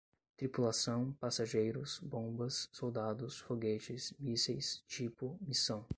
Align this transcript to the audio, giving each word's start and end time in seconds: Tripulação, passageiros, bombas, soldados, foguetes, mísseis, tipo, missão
Tripulação, 0.35 1.11
passageiros, 1.19 1.99
bombas, 1.99 2.67
soldados, 2.71 3.37
foguetes, 3.39 4.15
mísseis, 4.19 4.83
tipo, 4.87 5.37
missão 5.39 5.85